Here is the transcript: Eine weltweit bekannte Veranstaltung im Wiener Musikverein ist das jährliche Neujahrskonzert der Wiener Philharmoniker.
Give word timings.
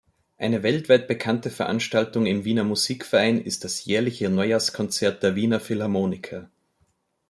Eine 0.39 0.63
weltweit 0.63 1.07
bekannte 1.07 1.51
Veranstaltung 1.51 2.25
im 2.25 2.43
Wiener 2.43 2.63
Musikverein 2.63 3.39
ist 3.39 3.63
das 3.65 3.85
jährliche 3.85 4.29
Neujahrskonzert 4.29 5.21
der 5.21 5.35
Wiener 5.35 5.59
Philharmoniker. 5.59 6.49